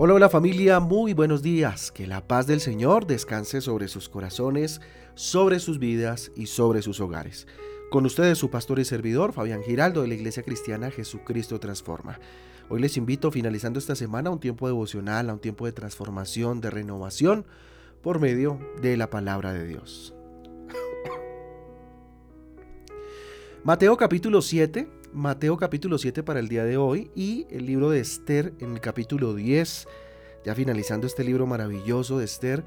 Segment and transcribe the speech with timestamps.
[0.00, 1.90] Hola, hola familia, muy buenos días.
[1.90, 4.80] Que la paz del Señor descanse sobre sus corazones,
[5.16, 7.48] sobre sus vidas y sobre sus hogares.
[7.90, 12.20] Con ustedes su pastor y servidor, Fabián Giraldo, de la Iglesia Cristiana Jesucristo Transforma.
[12.68, 16.60] Hoy les invito, finalizando esta semana, a un tiempo devocional, a un tiempo de transformación,
[16.60, 17.44] de renovación,
[18.00, 20.14] por medio de la palabra de Dios.
[23.64, 27.98] Mateo capítulo 7, Mateo capítulo 7 para el día de hoy y el libro de
[27.98, 29.88] Esther en el capítulo 10.
[30.44, 32.62] Ya finalizando este libro maravilloso de Esther,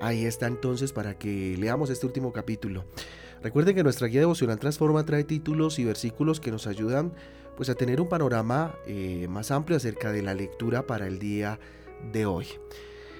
[0.00, 2.84] ahí está entonces para que leamos este último capítulo.
[3.42, 7.12] Recuerden que nuestra guía devocional Transforma trae títulos y versículos que nos ayudan
[7.56, 11.58] pues a tener un panorama eh, más amplio acerca de la lectura para el día
[12.12, 12.46] de hoy.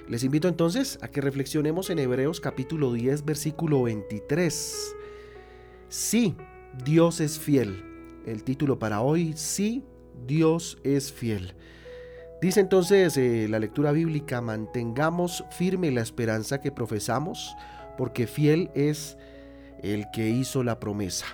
[0.07, 4.95] Les invito entonces a que reflexionemos en Hebreos capítulo 10 versículo 23.
[5.89, 6.35] Sí,
[6.85, 7.90] Dios es fiel
[8.25, 9.83] el título para hoy, sí,
[10.25, 11.55] Dios es fiel.
[12.41, 17.55] Dice entonces eh, la lectura bíblica, mantengamos firme la esperanza que profesamos,
[17.97, 19.17] porque fiel es
[19.83, 21.25] el que hizo la promesa.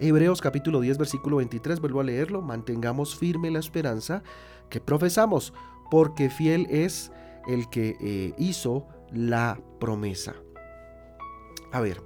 [0.00, 4.22] Hebreos capítulo 10 versículo 23, vuelvo a leerlo, mantengamos firme la esperanza
[4.70, 5.52] que profesamos,
[5.90, 7.12] porque fiel es
[7.46, 10.34] el que eh, hizo la promesa.
[11.72, 12.00] A ver,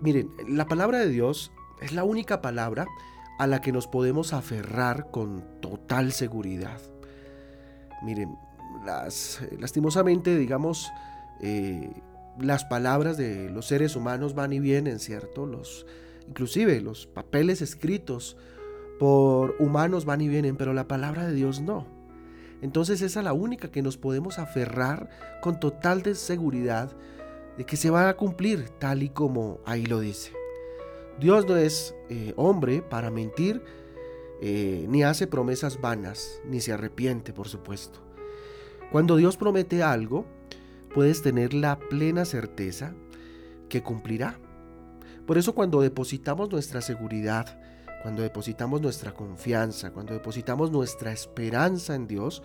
[0.00, 2.86] miren, la palabra de Dios es la única palabra
[3.38, 6.80] a la que nos podemos aferrar con total seguridad.
[8.02, 8.36] Miren,
[8.84, 10.90] las, lastimosamente, digamos,
[11.40, 11.90] eh,
[12.40, 15.46] las palabras de los seres humanos van y vienen, ¿cierto?
[15.46, 15.86] Los,
[16.28, 18.36] inclusive los papeles escritos
[18.98, 21.86] por humanos van y vienen, pero la palabra de Dios no.
[22.60, 25.10] Entonces esa es la única que nos podemos aferrar
[25.40, 26.96] con total de seguridad
[27.58, 30.32] de que se va a cumplir tal y como ahí lo dice.
[31.22, 33.62] Dios no es eh, hombre para mentir,
[34.40, 38.00] eh, ni hace promesas vanas, ni se arrepiente, por supuesto.
[38.90, 40.26] Cuando Dios promete algo,
[40.92, 42.92] puedes tener la plena certeza
[43.68, 44.40] que cumplirá.
[45.24, 47.56] Por eso cuando depositamos nuestra seguridad,
[48.02, 52.42] cuando depositamos nuestra confianza, cuando depositamos nuestra esperanza en Dios,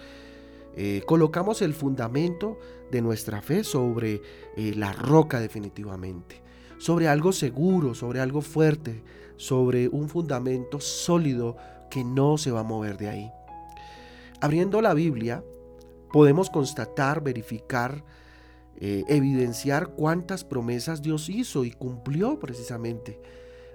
[0.75, 2.59] eh, colocamos el fundamento
[2.91, 4.21] de nuestra fe sobre
[4.55, 6.46] la roca definitivamente
[6.77, 9.03] sobre algo seguro, sobre algo fuerte,
[9.37, 11.57] sobre un fundamento sólido
[11.89, 13.31] que no se va a mover de ahí.
[14.41, 15.43] Abriendo la Biblia,
[16.11, 18.03] podemos constatar, verificar,
[18.79, 23.19] eh, evidenciar cuántas promesas Dios hizo y cumplió precisamente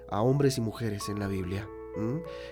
[0.09, 1.67] a hombres y mujeres en la Biblia.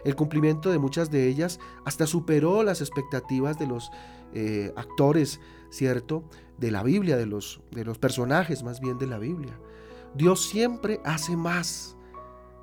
[0.06, 3.90] El cumplimiento de muchas de ellas hasta superó las expectativas de los
[4.34, 5.40] eh, actores,
[5.72, 6.24] ¿cierto?
[6.60, 9.58] De la Biblia, de los, de los personajes más bien de la Biblia.
[10.16, 11.96] Dios siempre hace más.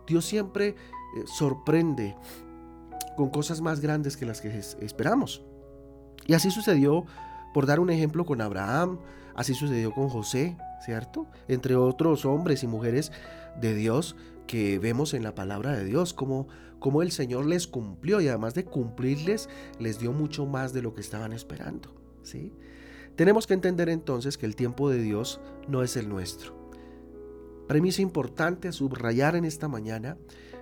[0.07, 0.75] Dios siempre eh,
[1.27, 2.17] sorprende
[3.17, 4.49] con cosas más grandes que las que
[4.81, 5.43] esperamos.
[6.27, 7.05] Y así sucedió,
[7.55, 8.99] por dar un ejemplo, con Abraham,
[9.35, 11.27] así sucedió con José, ¿cierto?
[11.49, 13.13] Entre otros hombres y mujeres
[13.61, 14.15] de Dios
[14.47, 16.49] que vemos en la palabra de Dios, como,
[16.79, 19.49] como el Señor les cumplió y además de cumplirles,
[19.79, 22.53] les dio mucho más de lo que estaban esperando, ¿sí?
[23.17, 26.58] Tenemos que entender entonces que el tiempo de Dios no es el nuestro.
[27.69, 30.17] Premisa importante a subrayar en esta mañana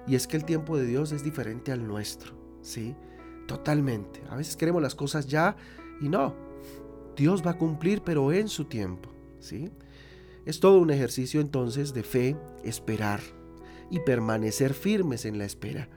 [0.08, 2.96] y es que el tiempo de Dios es diferente al nuestro, ¿sí?
[3.46, 4.20] Totalmente.
[4.28, 5.56] A veces queremos las cosas ya
[6.00, 6.34] y no.
[7.16, 9.08] Dios va a cumplir pero en su tiempo,
[9.38, 9.70] ¿sí?
[10.44, 13.20] Es todo un ejercicio entonces de fe, esperar
[13.88, 15.88] y permanecer firmes en la espera,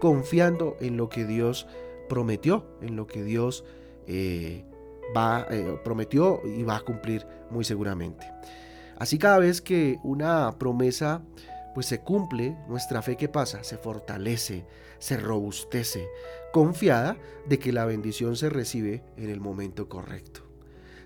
[0.00, 1.66] confiando en lo que Dios
[2.08, 3.64] prometió, en lo que Dios
[4.06, 4.64] eh,
[5.14, 8.26] va, eh, prometió y va a cumplir muy seguramente.
[8.98, 11.22] Así cada vez que una promesa
[11.74, 14.64] pues se cumple, nuestra fe que pasa, se fortalece,
[14.98, 16.08] se robustece,
[16.50, 20.40] confiada de que la bendición se recibe en el momento correcto.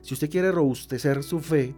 [0.03, 1.75] Si usted quiere robustecer su fe,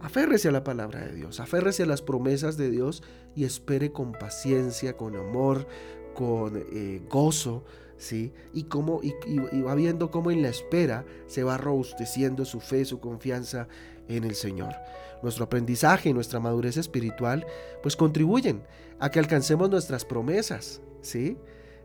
[0.00, 3.02] aférrese a la palabra de Dios, aférrese a las promesas de Dios
[3.34, 5.66] y espere con paciencia, con amor,
[6.14, 7.64] con eh, gozo,
[7.98, 8.32] ¿sí?
[8.54, 12.84] Y, cómo, y, y va viendo cómo en la espera se va robusteciendo su fe,
[12.84, 13.66] su confianza
[14.08, 14.74] en el Señor.
[15.22, 17.46] Nuestro aprendizaje y nuestra madurez espiritual
[17.82, 18.62] pues contribuyen
[18.98, 21.36] a que alcancemos nuestras promesas, ¿sí?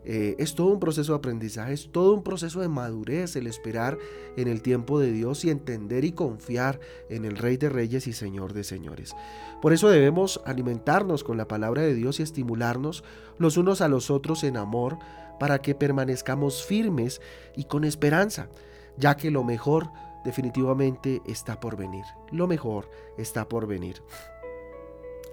[0.03, 3.99] Eh, es todo un proceso de aprendizaje, es todo un proceso de madurez el esperar
[4.35, 6.79] en el tiempo de Dios y entender y confiar
[7.09, 9.13] en el Rey de Reyes y Señor de Señores.
[9.61, 13.03] Por eso debemos alimentarnos con la palabra de Dios y estimularnos
[13.37, 14.97] los unos a los otros en amor
[15.39, 17.21] para que permanezcamos firmes
[17.55, 18.49] y con esperanza,
[18.97, 19.89] ya que lo mejor
[20.23, 22.03] definitivamente está por venir.
[22.31, 24.01] Lo mejor está por venir.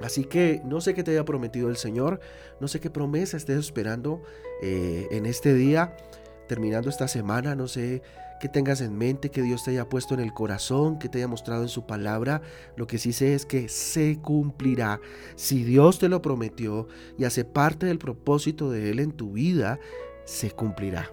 [0.00, 2.20] Así que no sé qué te haya prometido el Señor,
[2.60, 4.22] no sé qué promesa estés esperando
[4.62, 5.96] eh, en este día,
[6.46, 8.02] terminando esta semana, no sé
[8.38, 11.28] que tengas en mente, que Dios te haya puesto en el corazón, que te haya
[11.28, 12.40] mostrado en su palabra.
[12.76, 15.00] Lo que sí sé es que se cumplirá.
[15.34, 16.86] Si Dios te lo prometió
[17.18, 19.80] y hace parte del propósito de Él en tu vida,
[20.24, 21.10] se cumplirá.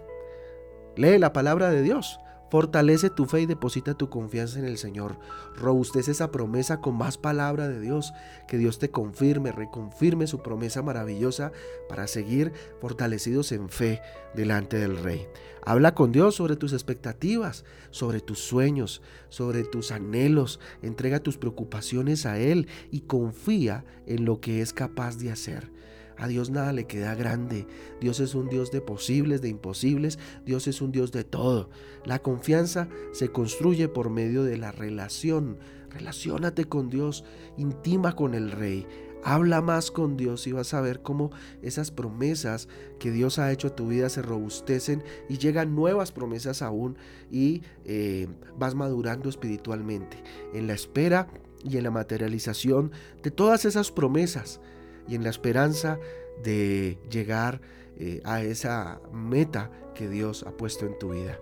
[0.95, 2.19] Lee la palabra de Dios.
[2.55, 5.19] Fortalece tu fe y deposita tu confianza en el Señor.
[5.57, 8.13] Robustece esa promesa con más palabra de Dios.
[8.47, 11.51] Que Dios te confirme, reconfirme su promesa maravillosa
[11.89, 14.01] para seguir fortalecidos en fe
[14.35, 15.27] delante del Rey.
[15.63, 20.61] Habla con Dios sobre tus expectativas, sobre tus sueños, sobre tus anhelos.
[20.81, 25.69] Entrega tus preocupaciones a Él y confía en lo que es capaz de hacer.
[26.17, 27.67] A Dios nada le queda grande.
[27.99, 30.17] Dios es un Dios de posibles, de imposibles.
[30.45, 31.69] Dios es un Dios de todo.
[32.05, 35.57] La confianza se construye por medio de la relación.
[35.89, 37.23] Relaciónate con Dios,
[37.57, 38.87] intima con el Rey.
[39.23, 41.31] Habla más con Dios y vas a ver cómo
[41.63, 42.67] esas promesas
[42.99, 46.95] que Dios ha hecho a tu vida se robustecen y llegan nuevas promesas aún
[47.31, 48.27] y eh,
[48.59, 50.21] vas madurando espiritualmente
[50.53, 51.27] en la espera
[51.63, 52.91] y en la materialización
[53.23, 54.61] de todas esas promesas
[55.07, 55.99] y en la esperanza
[56.43, 57.61] de llegar
[57.97, 61.39] eh, a esa meta que Dios ha puesto en tu vida.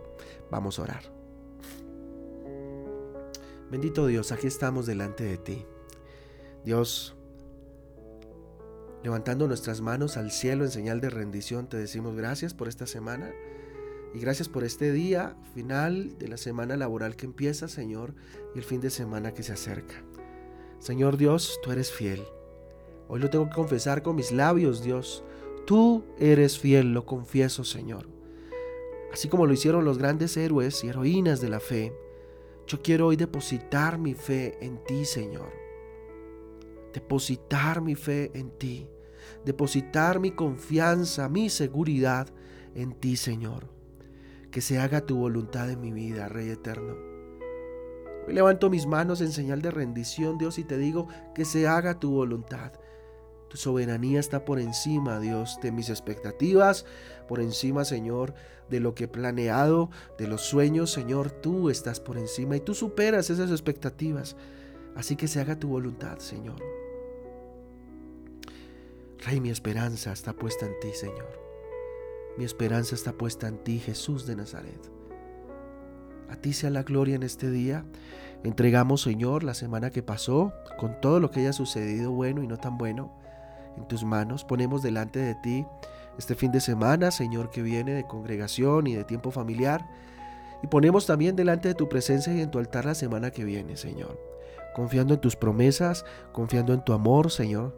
[0.51, 1.13] Vamos a orar.
[3.71, 5.65] Bendito Dios, aquí estamos delante de ti.
[6.63, 7.15] Dios,
[9.03, 13.31] levantando nuestras manos al cielo en señal de rendición, te decimos gracias por esta semana
[14.13, 18.13] y gracias por este día final de la semana laboral que empieza, Señor,
[18.53, 19.95] y el fin de semana que se acerca.
[20.77, 22.23] Señor Dios, tú eres fiel.
[23.07, 25.23] Hoy lo tengo que confesar con mis labios, Dios.
[25.65, 28.07] Tú eres fiel, lo confieso, Señor.
[29.11, 31.93] Así como lo hicieron los grandes héroes y heroínas de la fe,
[32.65, 35.51] yo quiero hoy depositar mi fe en ti, Señor.
[36.93, 38.87] Depositar mi fe en ti.
[39.45, 42.27] Depositar mi confianza, mi seguridad
[42.75, 43.67] en ti, Señor.
[44.51, 46.95] Que se haga tu voluntad en mi vida, Rey eterno.
[48.27, 51.99] Hoy levanto mis manos en señal de rendición, Dios, y te digo que se haga
[51.99, 52.71] tu voluntad.
[53.53, 56.87] Tu soberanía está por encima, Dios, de mis expectativas,
[57.27, 58.33] por encima, Señor,
[58.67, 62.73] de lo que he planeado, de los sueños, Señor, tú estás por encima y tú
[62.73, 64.35] superas esas expectativas.
[64.95, 66.55] Así que se haga tu voluntad, Señor.
[69.23, 71.39] Rey, mi esperanza está puesta en ti, Señor.
[72.39, 74.81] Mi esperanza está puesta en ti, Jesús de Nazaret.
[76.27, 77.85] A ti sea la gloria en este día.
[78.43, 82.57] Entregamos, Señor, la semana que pasó, con todo lo que haya sucedido bueno y no
[82.57, 83.21] tan bueno
[83.77, 84.43] en tus manos.
[84.43, 85.65] Ponemos delante de ti
[86.17, 89.87] este fin de semana, Señor, que viene de congregación y de tiempo familiar.
[90.61, 93.75] Y ponemos también delante de tu presencia y en tu altar la semana que viene,
[93.75, 94.19] Señor.
[94.75, 97.77] Confiando en tus promesas, confiando en tu amor, Señor.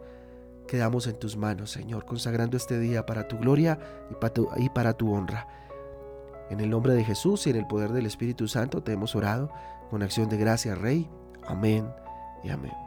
[0.68, 4.70] Quedamos en tus manos, Señor, consagrando este día para tu gloria y para tu, y
[4.70, 5.48] para tu honra.
[6.50, 9.50] En el nombre de Jesús y en el poder del Espíritu Santo te hemos orado
[9.90, 11.10] con acción de gracia, Rey.
[11.48, 11.88] Amén
[12.44, 12.85] y amén.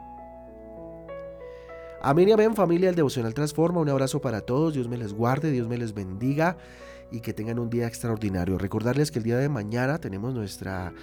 [2.01, 3.81] Amén y amén familia, el devocional transforma.
[3.81, 6.57] Un abrazo para todos, Dios me les guarde, Dios me les bendiga
[7.11, 8.57] y que tengan un día extraordinario.
[8.57, 10.93] Recordarles que el día de mañana tenemos nuestra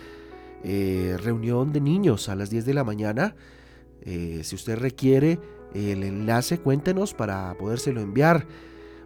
[0.65, 3.37] eh, reunión de niños a las 10 de la mañana.
[4.01, 5.39] Eh, si usted requiere
[5.75, 8.47] el enlace, cuéntenos para podérselo enviar.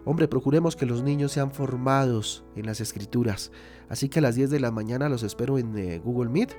[0.05, 3.51] Hombre, procuremos que los niños sean formados en las escrituras.
[3.89, 6.55] Así que a las 10 de la mañana los espero en eh, Google Meet.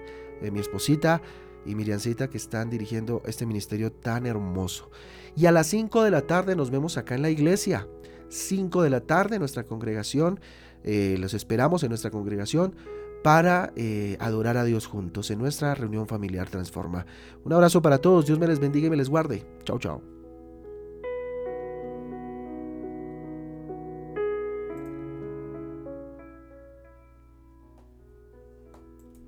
[0.53, 1.23] mi esposita
[1.67, 4.91] y Miriancita que están dirigiendo este ministerio tan hermoso.
[5.37, 7.89] Y a las 5 de la tarde nos vemos acá en la iglesia.
[8.29, 10.41] 5 de la tarde nuestra congregación.
[10.85, 12.75] Eh, los esperamos en nuestra congregación
[13.23, 17.07] para eh, adorar a Dios juntos en nuestra reunión familiar Transforma.
[17.45, 19.47] Un abrazo para todos, Dios me les bendiga y me les guarde.
[19.65, 20.22] Chao, chao.